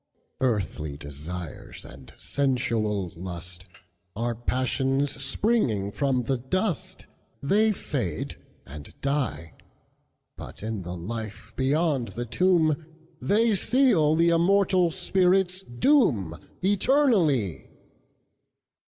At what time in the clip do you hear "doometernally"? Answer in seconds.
15.63-17.67